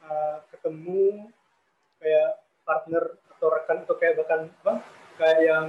[0.04, 1.30] uh, ketemu
[2.02, 2.30] kayak
[2.68, 3.04] partner
[3.38, 4.74] atau rekan atau kayak bahkan apa
[5.18, 5.68] kayak yang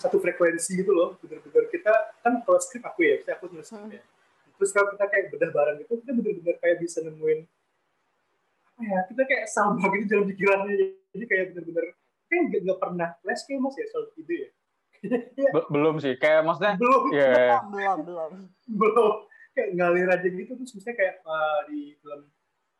[0.00, 1.68] satu frekuensi gitu loh bener-bener.
[1.68, 1.92] Kita
[2.24, 3.92] kan kalau skrip aku ya saya aku nulis hmm.
[3.92, 4.02] ya.
[4.56, 7.40] Terus kalau kita kayak bedah bareng gitu kita bener-bener kayak bisa nemuin
[8.70, 10.74] apa ya kita kayak sama gitu dalam pikirannya.
[11.12, 11.86] Jadi kayak bener-bener
[12.30, 14.50] kayak nggak pernah les kayak mas ya soal ide ya
[15.74, 17.58] belum sih kayak maksudnya belum yeah.
[17.66, 18.32] belum belum
[18.78, 19.14] belum
[19.56, 22.30] kayak ngalir aja gitu terus misalnya kayak uh, di film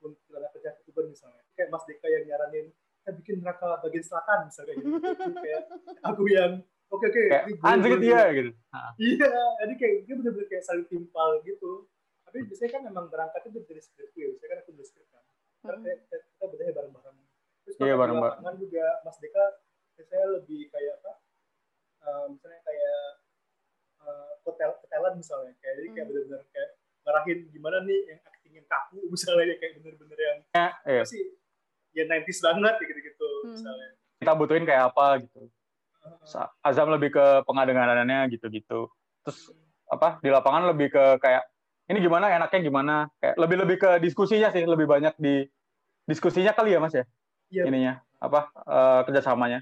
[0.01, 4.75] film apa Tuban misalnya kayak Mas Deka yang nyaranin kita bikin neraka bagian selatan misalnya
[4.77, 4.89] gitu.
[5.41, 5.63] Kayak
[6.05, 6.53] aku yang
[6.93, 7.23] oke oke
[7.65, 8.51] anjir dia gitu.
[9.01, 9.33] Iya,
[9.65, 11.89] jadi kayak dia bener-bener kayak saling timpal gitu.
[12.29, 14.37] Tapi biasanya kan memang berangkatnya tuh dari skrip gue.
[14.37, 15.23] Biasanya kan aku dari skrip kan.
[15.61, 15.83] Mm-mm.
[15.85, 17.17] kayak kita, kita bedanya bareng-bareng.
[17.71, 18.41] Terus Iya, bareng-bareng.
[18.41, 19.45] lapangan juga Mas Deka
[19.95, 21.13] biasanya lebih kayak apa?
[22.01, 23.01] eh, misalnya kayak
[24.01, 25.53] eh, ketel ketelan misalnya.
[25.61, 26.11] Kayak jadi kayak Hmm.
[26.11, 31.01] bener-bener kayak ngarahin gimana nih yang acting yang kaku misalnya kayak bener-bener yang Ya, iya.
[31.01, 31.23] apa sih
[31.93, 33.53] ya 90s banget ya gitu-gitu Hmm.
[33.53, 33.89] misalnya.
[34.17, 35.41] Kita butuhin kayak apa gitu.
[36.61, 38.89] Azam lebih ke pengadenganannya gitu-gitu.
[39.21, 39.53] Terus
[39.85, 41.45] apa di lapangan lebih ke kayak
[41.87, 45.45] ini gimana enaknya gimana kayak lebih lebih ke diskusinya sih lebih banyak di
[46.07, 47.03] diskusinya kali ya mas ya
[47.51, 47.67] Iya.
[47.67, 49.61] ininya apa eh, kerjasamanya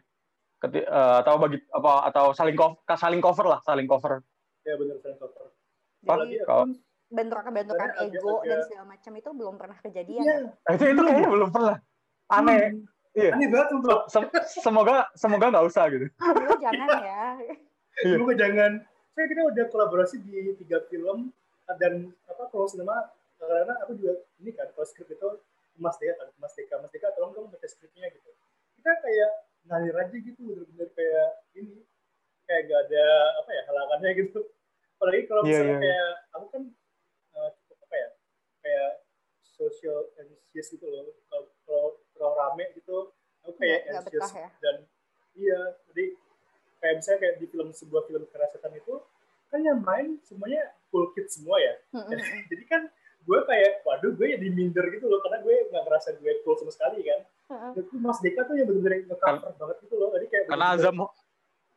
[0.59, 4.21] Keti- eh, atau bagi apa atau saling cover saling cover lah saling cover
[4.63, 5.49] Ya bener saya cover.
[5.49, 5.49] Apa?
[5.49, 6.69] Jadi Apalagi Kalau-
[7.09, 10.23] bentrokan-bentrokan ego agak- dan segala macam itu belum pernah kejadian.
[10.23, 10.37] Iya.
[10.45, 10.73] ya?
[10.77, 11.77] Itu itu kayaknya belum pernah
[12.29, 12.61] aneh
[13.17, 13.33] iya.
[13.33, 14.01] Aneh banget tuh.
[14.07, 17.25] Sem- semoga semoga nggak usah gitu Dulu jangan ya.
[18.05, 18.15] Iya.
[18.15, 18.73] Semoga jangan.
[19.11, 21.33] Saya kita udah kolaborasi di tiga film
[21.67, 21.93] dan
[22.27, 25.29] apa kalau sinema karena aku juga ini kan kalau skrip itu
[25.79, 28.31] Mas Deka kan Mas Deka Mas Deka tolong dong baca skripnya gitu.
[28.77, 29.31] Kita kayak
[29.67, 31.83] ngalir aja gitu bener-bener kayak ini
[32.45, 33.05] kayak gak ada
[33.39, 34.41] apa ya halangannya gitu.
[34.99, 35.83] Apalagi kalau Iya, misalnya iya.
[35.85, 36.63] kayak aku kan
[37.35, 38.09] eh, cukup apa ya
[38.59, 38.91] kayak
[39.43, 41.07] social anxious gitu loh.
[41.27, 44.49] Kalau kalau kalau rame gitu aku kayak nggak anxious betah ya?
[44.61, 44.77] dan
[45.35, 46.05] iya jadi
[46.79, 48.95] kayak misalnya kayak di film sebuah film kekerasan itu
[49.49, 52.19] kan yang main semuanya cool kid semua ya Mm-mm.
[52.51, 52.83] jadi kan
[53.29, 56.73] gue kayak waduh gue jadi minder gitu loh karena gue nggak ngerasa gue cool sama
[56.73, 57.21] sekali kan.
[57.75, 60.97] Tuh Mas Deka tuh yang bener-bener nge-cover banget gitu loh jadi kayak karena bener-bener- Azam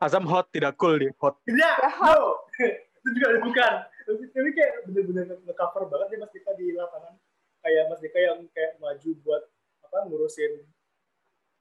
[0.00, 1.36] Azam hot tidak cool dia hot.
[1.42, 2.48] Tidak no.
[2.96, 3.72] itu juga ada bukan.
[4.02, 7.14] Tapi kayak bener-bener nge-cover banget nih Mas Deka di lapangan.
[7.60, 9.42] Kayak Mas Deka yang kayak maju buat
[9.84, 10.52] apa ngurusin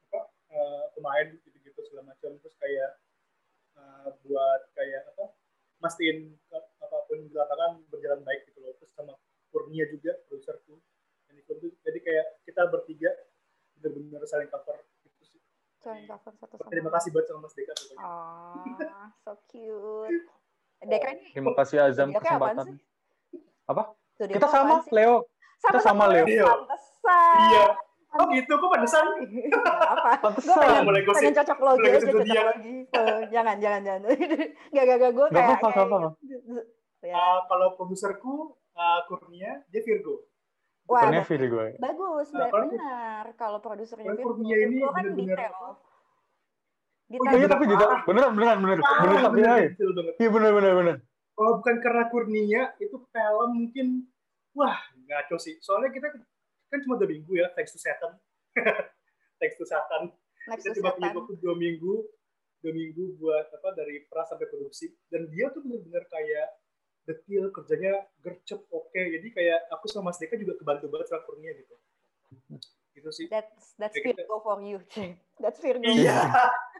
[0.07, 2.31] apa eh, pemain gitu-gitu segala macam.
[2.33, 2.89] Terus kayak
[3.75, 5.35] eh, buat kayak apa
[5.77, 9.17] mastiin ke- apa pun di lapangan berjalan baik gitu loh terus sama
[9.49, 10.77] Kurnia juga produserku
[11.25, 13.09] dan itu tuh- jadi kayak kita bertiga
[13.75, 15.41] bener-bener saling cover gitu sih
[15.75, 17.99] Saling cover satu sama terima kasih buat sama Mas Deka pokoknya.
[18.01, 18.63] Oh,
[19.21, 20.23] so cute.
[20.89, 22.77] Deka ini terima kasih Azam apaan kesempatan sih?
[23.67, 23.83] Apa?
[24.15, 24.91] Studio kita sama sih?
[24.91, 25.15] Leo
[25.59, 26.25] kita sama Leo.
[26.25, 26.45] Iya.
[26.47, 27.37] Pantesan.
[27.45, 27.65] iya
[28.11, 29.05] oh gitu kok pantesan
[29.93, 30.09] apa.
[30.11, 32.41] Gue pantesan pengen, mulai gosip pengen cocok logi aja, cocok dia.
[32.43, 32.75] logi.
[32.91, 34.01] Oh, jangan, jangan, jangan.
[34.75, 35.11] Gak, gak, gak.
[35.15, 35.47] Gue kayak...
[35.47, 36.09] apa-apa, nggak kayak apa-apa.
[36.19, 36.53] gitu.
[37.01, 37.13] Ya.
[37.15, 38.33] Uh, kalau produserku
[38.75, 40.27] uh, Kurnia dia Virgo
[40.85, 43.25] Wah, Kurnia Viri gue bagus, Nah, ba- kalau- benar.
[43.33, 45.71] Kalau produsernya Virgo, Kurnia ini Virgo kan bener-bener detail.
[47.21, 47.77] Oh iya Bener tapi gitu.
[47.77, 48.01] parah.
[48.09, 48.77] Beneran beneran bener.
[48.81, 50.13] Parah, Bener tapi bener, detail banget.
[50.17, 50.95] Iya bener bener bener.
[51.37, 53.87] Kalau bukan karena Kurnia, itu film mungkin,
[54.57, 55.61] wah ngaco sih.
[55.61, 56.07] Soalnya kita
[56.69, 58.17] kan cuma dua minggu ya, thanks to Satan.
[59.39, 60.09] thanks to Satan.
[60.49, 61.93] Next Kita cuma punya waktu dua minggu,
[62.65, 64.89] dua minggu buat apa dari pra sampai produksi.
[65.13, 66.47] Dan dia tuh bener-bener kayak
[67.05, 67.93] detail kerjanya
[68.25, 68.89] gercep oke.
[68.97, 71.75] Jadi kayak aku sama Mas Deka juga kebantu banget sama Kurnia gitu.
[72.97, 73.25] Gitu sih.
[73.29, 74.81] That's that's Virgo for you.
[75.37, 75.85] That's Virgo.
[75.85, 76.17] Iya.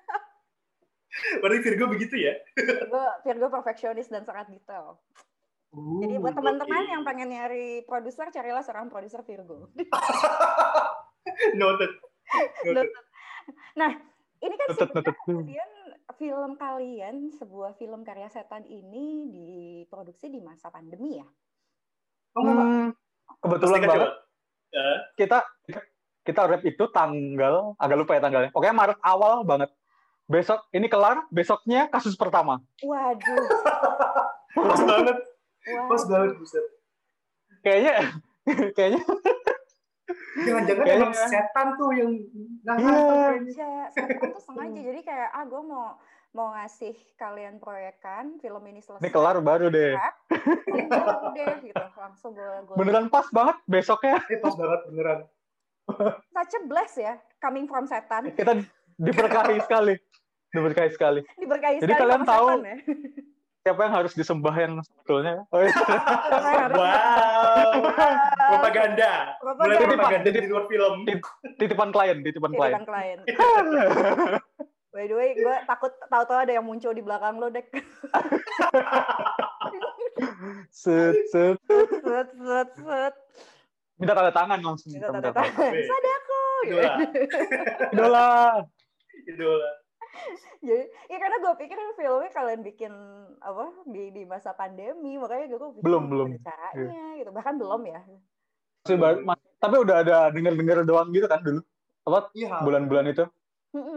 [1.44, 2.34] Berarti Virgo begitu ya?
[2.56, 5.00] Virgo, Virgo perfeksionis dan sangat detail.
[5.72, 6.92] Jadi buat Uh, teman-teman oke.
[6.92, 9.72] yang pengen nyari produser, carilah seorang produser Virgo.
[11.60, 11.92] Noted.
[12.68, 12.92] Noted.
[13.80, 13.92] Nah,
[14.44, 15.16] ini kan Noted, sebenarnya noted.
[15.24, 15.72] kemudian
[16.20, 21.28] film kalian, sebuah film karya setan ini diproduksi di masa pandemi ya?
[22.36, 22.44] Oh.
[22.44, 22.88] Hmm,
[23.40, 24.08] kebetulan banget coba.
[24.72, 24.88] Ya.
[25.20, 25.40] kita
[26.24, 28.52] kita rap itu tanggal agak lupa ya tanggalnya.
[28.56, 29.72] Pokoknya Maret awal banget.
[30.26, 32.62] Besok ini kelar, besoknya kasus pertama.
[32.80, 33.46] Waduh,
[34.56, 35.18] Pas banget.
[35.88, 36.66] Pas banget, buset.
[37.62, 37.94] Kayaknya
[38.78, 39.02] kayaknya
[40.34, 42.12] Jangan-jangan Kayaknya- emang setan tuh yang
[42.62, 42.88] nah, Iya.
[42.88, 43.52] kayaknya.
[43.52, 44.80] Sengaja, setan tuh sengaja.
[44.82, 45.86] Jadi kayak, ah gue mau
[46.32, 49.04] mau ngasih kalian proyekan film ini selesai.
[49.04, 49.94] ini kelar baru deh.
[50.66, 51.86] Ini baru deh gitu.
[51.94, 55.20] Langsung gue gue Beneran pas banget besoknya Eh, pas banget beneran.
[56.32, 58.32] such a bless ya coming from setan.
[58.32, 58.64] kita
[58.98, 59.94] diberkahi sekali.
[60.52, 61.22] Diberkahi sekali.
[61.40, 62.76] Diberkahi Jadi sekali kalian tahu ya.
[63.62, 65.46] Siapa yang harus disembah yang sebetulnya?
[65.54, 65.74] Oh, iya.
[66.74, 67.72] Wow.
[68.58, 69.12] Propaganda.
[69.38, 69.86] Mulai Propaganda.
[69.94, 70.94] propaganda di luar film.
[71.62, 72.74] titipan klien, titipan klien.
[72.74, 73.20] Titipan klien.
[74.92, 77.72] By the way, gue takut tahu-tahu ada yang muncul di belakang lo, Dek.
[80.84, 81.56] set, set.
[82.04, 83.14] set, set, set.
[83.96, 84.92] Minta tanda tangan langsung.
[84.92, 85.54] Minta tanda tangan.
[85.56, 85.74] tangan.
[85.80, 86.42] Sadako.
[86.68, 86.94] Idola.
[87.94, 88.28] Idola.
[89.26, 89.72] Idola.
[90.60, 92.92] Jadi, ya karena gue pikir filmnya kalian bikin
[93.40, 96.30] apa di di masa pandemi, makanya gue pikir Belum, "Oh, belum.
[96.42, 97.32] caranya gitu.
[97.32, 98.02] Bahkan belum ya.
[98.82, 99.24] Masih baru-
[99.58, 101.62] tapi udah ada denger-denger doang gitu kan dulu.
[102.02, 102.66] apa Iya.
[102.66, 103.30] bulan-bulan itu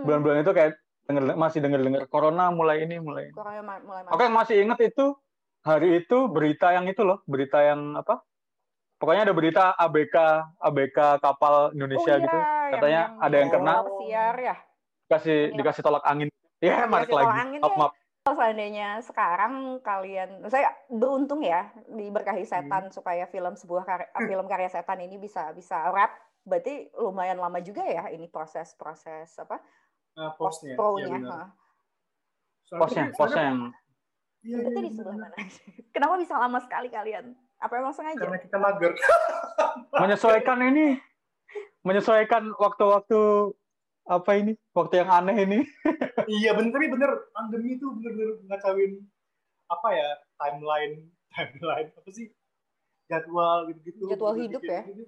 [0.04, 3.34] bulan-bulan itu kayak denger, masih denger-denger corona mulai ini mulai ini.
[3.34, 5.16] Corona mulai Oke, yang masih inget itu
[5.64, 8.20] hari itu berita yang itu loh, berita yang apa?
[8.94, 10.16] Pokoknya ada berita ABK
[10.60, 12.37] ABK kapal Indonesia Oh iya, gitu.
[12.37, 13.74] yang- Katanya ada yang kena.
[13.82, 14.56] Pesiar ya.
[15.06, 15.56] Kasih Iya.
[15.56, 16.28] dikasih tolak angin.
[16.58, 17.40] Ya, Dikasih tolak lagi.
[17.40, 17.78] angin Maaf, ya.
[17.78, 17.92] maaf.
[18.24, 24.70] Kalau seandainya sekarang kalian, saya beruntung ya diberkahi setan supaya film sebuah karya, film karya
[24.70, 26.08] setan ini bisa bisa rap.
[26.40, 29.60] Berarti lumayan lama juga ya ini proses-proses apa
[30.72, 31.16] pro-nya.
[32.64, 33.60] Soalnya Posnya, posnya soalnya- yang
[34.40, 35.36] Iya, Berarti iya, di sebelah mana?
[35.96, 37.24] Kenapa bisa lama sekali kalian?
[37.56, 38.20] Apa emang sengaja?
[38.20, 38.92] Karena kita mager.
[39.94, 41.00] menyesuaikan ini
[41.80, 43.20] menyesuaikan waktu-waktu
[44.04, 44.52] apa ini?
[44.76, 45.58] Waktu yang aneh ini.
[46.40, 48.92] iya bener, tapi bener pandemi itu bener-bener ngacauin
[49.68, 52.32] apa ya timeline timeline apa sih
[53.08, 54.08] jadwal gitu-gitu.
[54.08, 54.82] Jadwal hidup ya?
[54.88, 55.04] Gitu.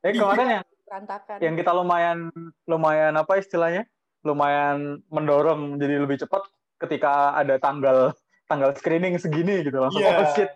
[0.00, 1.36] Eh kemarin yang Berantakan.
[1.38, 2.18] yang kita lumayan
[2.66, 3.86] lumayan apa istilahnya?
[4.26, 6.44] Lumayan mendorong jadi lebih cepat
[6.80, 8.12] ketika ada tanggal
[8.50, 10.16] tanggal screening segini gitu langsung Iya.
[10.24, 10.50] oh shit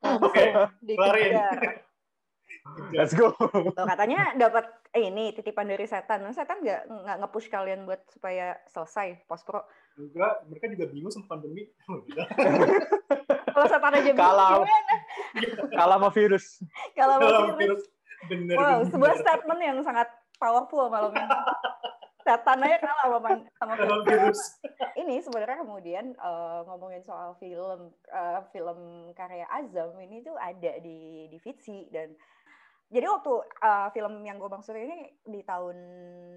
[0.00, 0.48] Oke,
[0.96, 1.36] kelarin.
[2.60, 2.92] Dikejar.
[2.94, 3.32] let's go
[3.72, 6.20] Tuh, katanya dapat eh, ini titipan dari setan.
[6.20, 9.64] Nah, Setan nggak nggak nge-push kalian buat supaya selesai post pro.
[9.96, 11.68] Enggak, mereka juga bingung sama pandemi.
[13.50, 14.94] Kalau setan aja bingung Kalau- gimana?
[15.70, 16.46] kalah sama virus
[16.92, 17.56] Kalau mau virus.
[17.58, 17.82] virus
[18.26, 18.56] bener.
[18.56, 18.90] Wow, bener.
[18.90, 21.28] sebuah statement yang sangat powerful malam ini.
[22.20, 24.04] Setan aja kalah sama, sama virus.
[24.06, 24.40] virus.
[24.94, 28.78] Ini sebenarnya kemudian eh, ngomongin soal film eh, film
[29.14, 32.12] karya Azam ini tuh ada di di Vitsi dan
[32.90, 35.76] jadi waktu eh, film yang gue maksud ini di tahun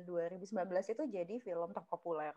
[0.05, 0.53] 2019
[0.93, 2.33] itu jadi film terpopuler.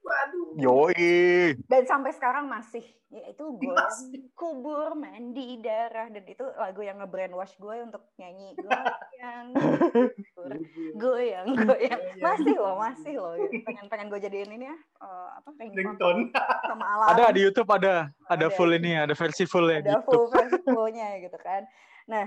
[0.00, 0.56] Waduh.
[0.56, 1.52] yoi.
[1.68, 2.80] Dan sampai sekarang masih.
[3.12, 4.32] Yaitu goyang Masih.
[4.32, 9.46] kubur mandi darah dan itu lagu yang nge-brainwash gue untuk nyanyi goyang.
[10.34, 10.50] Kubur,
[10.96, 11.46] goyang.
[11.52, 12.00] Goyang.
[12.16, 13.34] Masih loh masih loh.
[13.66, 14.76] Pengen pengen gue jadiin ini ya.
[15.04, 16.32] Eh, apa ringtone.
[16.64, 17.08] Sama alam.
[17.12, 18.08] Ada di YouTube ada.
[18.24, 18.56] Ada Ada.
[18.56, 20.08] full ini ada versi full ya di ada YouTube.
[20.08, 21.68] full versi fullnya gitu kan.
[22.08, 22.24] Nah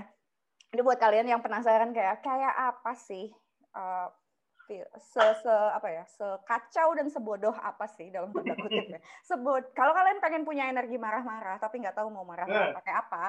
[0.74, 3.30] ini buat kalian yang penasaran kayak kayak apa sih
[3.70, 4.08] eh,
[4.66, 8.98] fi- se, se apa ya sekacau dan sebodoh apa sih dalam tanda kutip ya?
[9.30, 12.74] Sebod kalau kalian pengen punya energi marah-marah tapi nggak tahu mau marah Nah.
[12.74, 13.24] pakai apa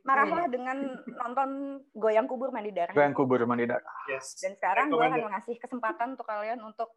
[0.00, 0.80] marahlah dengan
[1.20, 1.50] nonton
[1.92, 2.96] goyang kubur mandi darah.
[2.96, 3.92] Yang kubur mandi darah.
[4.08, 4.40] Yes.
[4.40, 6.88] dan sekarang gue akan mengasih kesempatan untuk kalian untuk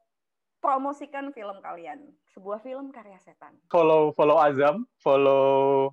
[0.64, 2.00] promosikan film kalian.
[2.32, 3.60] Sebuah film karya setan.
[3.68, 5.92] Follow follow Azam follow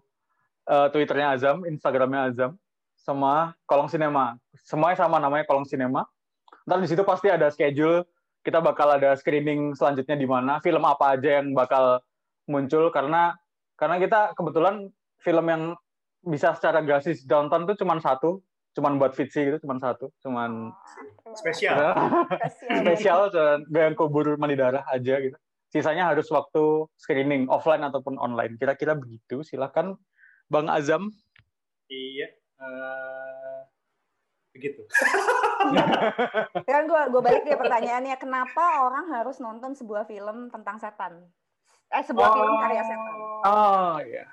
[0.65, 2.55] eh, Twitternya Azam Instagramnya Azam
[3.01, 4.37] sama Kolong Sinema.
[4.61, 6.05] Semuanya sama namanya Kolong Sinema.
[6.69, 8.05] Ntar di situ pasti ada schedule.
[8.41, 12.01] Kita bakal ada screening selanjutnya di mana film apa aja yang bakal
[12.49, 12.89] muncul.
[12.93, 13.37] Karena
[13.77, 14.89] karena kita kebetulan
[15.21, 15.63] film yang
[16.21, 18.41] bisa secara gratis ditonton tuh cuma satu.
[18.71, 20.15] Cuman buat Fitsi gitu cuma satu.
[20.23, 20.71] Cuman
[21.35, 21.75] Spesial.
[21.75, 22.81] spesial.
[22.87, 25.37] Spesial dan yang kubur mandi darah aja gitu.
[25.71, 28.59] Sisanya harus waktu screening offline ataupun online.
[28.59, 29.95] Kira-kira begitu silakan.
[30.51, 31.15] Bang Azam?
[31.87, 32.40] Iya.
[32.61, 33.59] Eh,
[34.53, 34.83] begitu.
[36.63, 41.25] Sekarang gue gue balik dia pertanyaannya, kenapa orang harus nonton sebuah film tentang setan?
[41.91, 43.15] Eh sebuah film karya setan.
[43.43, 44.25] oh iya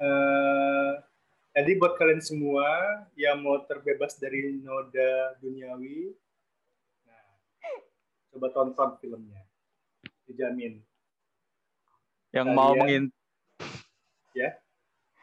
[0.00, 0.92] Eh,
[1.52, 2.64] jadi buat kalian semua
[3.12, 6.16] yang mau terbebas dari noda duniawi,
[7.04, 7.20] nah,
[8.32, 9.44] coba tonton filmnya,
[10.24, 10.80] dijamin.
[12.32, 13.18] yang Kalian- mau mengintip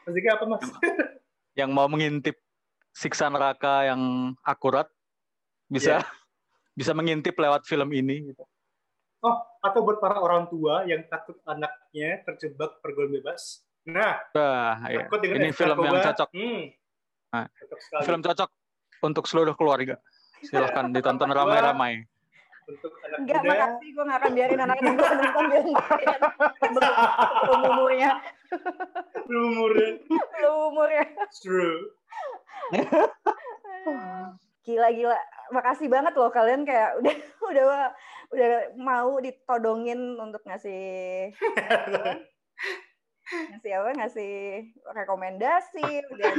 [0.06, 0.64] Pasti apa mas?
[1.58, 2.38] Yang mau mengintip
[2.94, 4.86] siksa neraka yang akurat
[5.66, 5.98] bisa
[6.78, 8.46] bisa mengintip lewat film ini gitu.
[9.18, 13.66] Oh, atau buat para orang tua yang takut anaknya terjebak pergaulan bebas.
[13.82, 15.10] Nah, Wah, iya.
[15.10, 16.06] ini film yang narkoba.
[16.14, 16.62] cocok Hmm,
[17.34, 18.02] Nah, cocok sekali.
[18.06, 18.50] film cocok
[19.02, 19.98] untuk seluruh keluarga
[20.38, 22.06] silahkan ditonton ramai-ramai
[22.68, 23.50] untuk anak Enggak, muda.
[23.50, 23.88] makasih.
[23.96, 25.74] Gue gak akan biarin anak-anak gue nonton film.
[27.42, 28.10] Belum umurnya.
[29.24, 29.90] Belum umurnya.
[30.36, 31.04] Belum umurnya.
[31.40, 31.78] True.
[34.62, 35.18] Gila-gila.
[35.48, 37.14] Makasih banget loh kalian kayak udah
[37.48, 37.64] udah
[38.28, 41.32] udah mau ditodongin untuk ngasih
[43.28, 44.32] ngasih apa ngasih
[44.88, 46.32] rekomendasi udah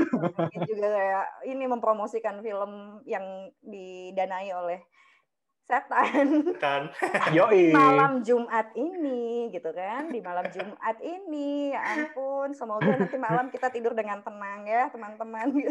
[0.65, 4.81] juga kayak ini mempromosikan film yang didanai oleh
[5.69, 6.89] setan Kan.
[7.37, 13.47] yoi malam Jumat ini gitu kan di malam Jumat ini ya ampun semoga nanti malam
[13.47, 15.53] kita tidur dengan tenang ya teman-teman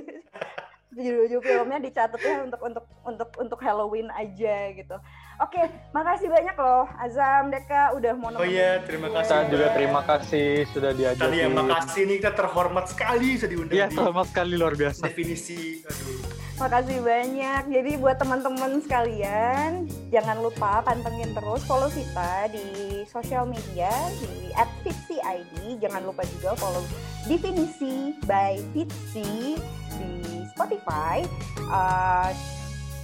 [0.89, 4.97] judul-judul filmnya dicatat ya untuk untuk untuk untuk Halloween aja gitu
[5.37, 9.29] oke makasih banyak loh Azam Deka udah mau Oh nemenin iya, terima kasih.
[9.29, 13.77] kita juga terima kasih sudah diajak Tadi yang makasih nih kita terhormat sekali bisa diundang
[13.77, 15.03] Iya, di sama sekali luar biasa.
[15.05, 15.85] definisi.
[15.85, 16.18] Aduh.
[16.59, 17.63] Makasih banyak.
[17.71, 22.67] Jadi buat teman-teman sekalian, jangan lupa pantengin terus follow kita di
[23.07, 23.89] sosial media
[24.19, 24.51] di
[24.83, 25.79] @fitsi_id.
[25.79, 26.83] Jangan lupa juga follow
[27.31, 29.55] definisi by Fitsi
[30.03, 30.11] di
[30.51, 31.23] Spotify.
[31.71, 32.35] Uh,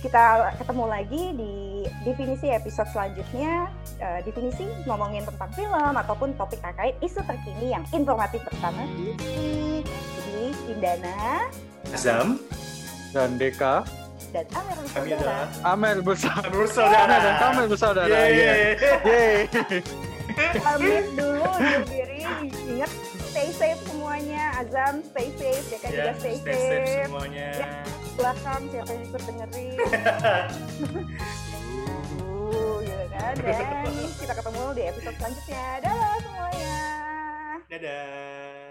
[0.02, 1.54] kita ketemu lagi di
[2.02, 3.70] definisi episode selanjutnya.
[4.02, 9.86] Uh, definisi ngomongin tentang film ataupun topik terkait isu terkini yang informatif bersama Fitsi.
[9.86, 10.42] Jadi
[10.74, 11.46] Indana,
[11.94, 12.42] Azam,
[13.14, 13.86] dan Deka
[14.34, 15.46] dan Amer kami bersaudara.
[15.62, 17.06] Amer bersama kami bersaudara.
[17.06, 18.34] Amer dan Kamer bersaudara Yeay.
[18.34, 18.52] ya
[19.06, 19.38] Yeay.
[20.58, 22.26] Pamit dulu undur diri.
[22.66, 22.90] Ingat
[23.30, 24.58] stay safe semuanya.
[24.58, 27.06] Azam stay safe, Deka juga Ya, stay, stay safe safe.
[27.06, 27.48] semuanya.
[27.54, 27.70] Ya.
[28.18, 29.78] Belakang siapa yang ikut dengerin.
[32.18, 33.34] Uh, gitu kan.
[33.38, 33.86] Dan
[34.18, 35.64] kita ketemu di episode selanjutnya.
[35.78, 36.74] Dadah semuanya.
[37.70, 38.63] Dadah.